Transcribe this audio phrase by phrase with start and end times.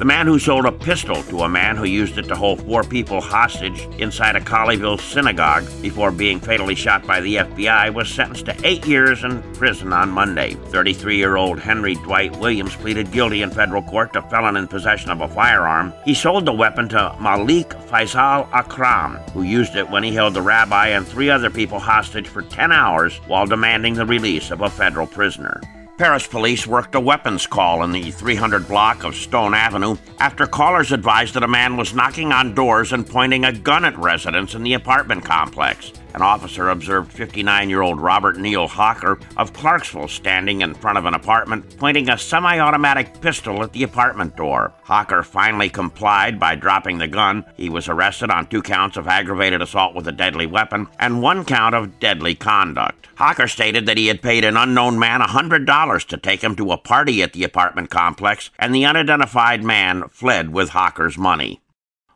[0.00, 2.82] The man who sold a pistol to a man who used it to hold four
[2.82, 8.46] people hostage inside a Colleyville synagogue before being fatally shot by the FBI was sentenced
[8.46, 10.54] to eight years in prison on Monday.
[10.54, 15.10] 33 year old Henry Dwight Williams pleaded guilty in federal court to felon in possession
[15.10, 15.92] of a firearm.
[16.06, 20.40] He sold the weapon to Malik Faisal Akram, who used it when he held the
[20.40, 24.70] rabbi and three other people hostage for 10 hours while demanding the release of a
[24.70, 25.60] federal prisoner.
[26.00, 30.92] Paris police worked a weapons call in the 300 block of Stone Avenue after callers
[30.92, 34.62] advised that a man was knocking on doors and pointing a gun at residents in
[34.62, 35.92] the apartment complex.
[36.14, 41.04] An officer observed 59 year old Robert Neil Hawker of Clarksville standing in front of
[41.04, 44.72] an apartment, pointing a semi automatic pistol at the apartment door.
[44.82, 47.44] Hawker finally complied by dropping the gun.
[47.56, 51.44] He was arrested on two counts of aggravated assault with a deadly weapon and one
[51.44, 53.08] count of deadly conduct.
[53.16, 56.78] Hawker stated that he had paid an unknown man $100 to take him to a
[56.78, 61.60] party at the apartment complex, and the unidentified man fled with Hawker's money.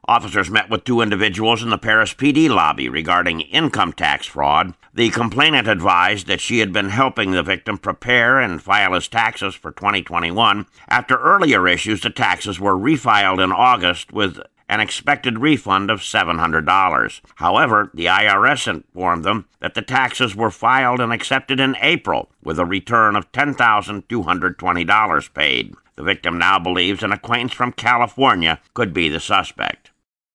[0.07, 4.75] Officers met with two individuals in the Paris PD lobby regarding income tax fraud.
[4.93, 9.55] The complainant advised that she had been helping the victim prepare and file his taxes
[9.55, 10.67] for 2021.
[10.89, 14.39] After earlier issues, the taxes were refiled in August with
[14.69, 17.21] an expected refund of $700.
[17.37, 22.59] However, the IRS informed them that the taxes were filed and accepted in April with
[22.59, 25.75] a return of $10,220 paid.
[25.97, 29.84] The victim now believes an acquaintance from California could be the suspect.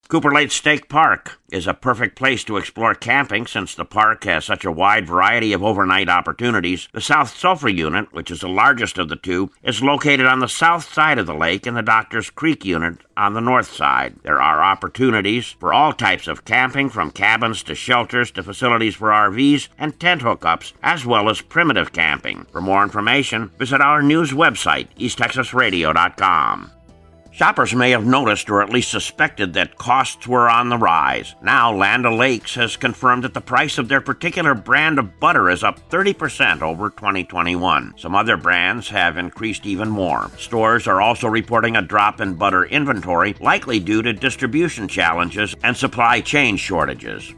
[0.10, 4.44] Cooper Lake State Park is a perfect place to explore camping since the park has
[4.44, 6.90] such a wide variety of overnight opportunities.
[6.94, 10.48] The South Sulphur Unit, which is the largest of the two, is located on the
[10.48, 14.16] south side of the lake and the Doctors Creek Unit on the north side.
[14.24, 19.10] There are opportunities for all types of camping from cabins to shelters to facilities for
[19.10, 22.48] RVs and tent hookups, as well as primitive camping.
[22.52, 26.72] For more information, visit our news website, easttexasradio.com.
[27.32, 31.36] Shoppers may have noticed or at least suspected that costs were on the rise.
[31.42, 35.64] Now, Land O'Lakes has confirmed that the price of their particular brand of butter is
[35.64, 37.94] up 30% over 2021.
[37.98, 40.32] Some other brands have increased even more.
[40.38, 45.78] Stores are also reporting a drop in butter inventory, likely due to distribution challenges and
[45.78, 47.34] supply chain shortages.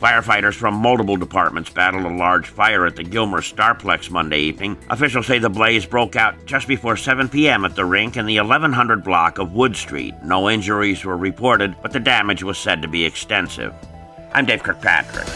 [0.00, 4.78] Firefighters from multiple departments battled a large fire at the Gilmer Starplex Monday evening.
[4.88, 7.66] Officials say the blaze broke out just before 7 p.m.
[7.66, 10.14] at the rink in the 1100 block of Wood Street.
[10.24, 13.74] No injuries were reported, but the damage was said to be extensive.
[14.32, 15.26] I'm Dave Kirkpatrick.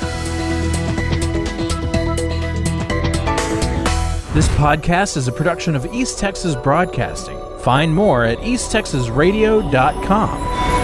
[4.33, 7.39] This podcast is a production of East Texas Broadcasting.
[7.59, 10.84] Find more at easttexasradio.com.